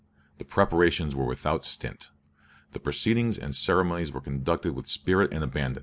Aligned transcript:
The 0.39 0.45
preparations 0.45 1.13
were 1.15 1.27
without 1.27 1.63
stint. 1.63 2.09
The 2.71 2.79
proceedings 2.79 3.37
and 3.37 3.55
ceremonies 3.55 4.11
were 4.11 4.19
conducted 4.19 4.73
with 4.73 4.87
spirit 4.87 5.31
and 5.31 5.43
abandon. 5.43 5.79